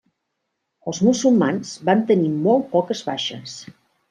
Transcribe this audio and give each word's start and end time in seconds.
Els 0.91 1.01
musulmans 1.07 1.75
van 1.91 2.01
tenir 2.09 2.33
molt 2.47 2.67
poques 2.73 3.05
baixes. 3.13 3.57